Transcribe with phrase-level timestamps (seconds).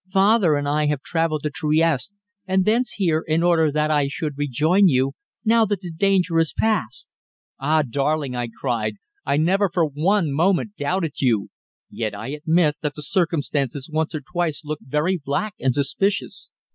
[0.11, 2.11] Father and I have travelled to Trieste,
[2.47, 5.11] and thence here, in order that I should rejoin you,
[5.45, 7.13] now that the danger is past."
[7.59, 7.83] "Ah!
[7.87, 8.95] darling," I cried.
[9.27, 11.49] "I never for one moment doubted you!
[11.91, 16.49] Yet I admit that the circumstances once or twice looked very black and suspicious."